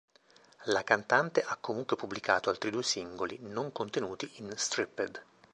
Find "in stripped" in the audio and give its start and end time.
4.37-5.23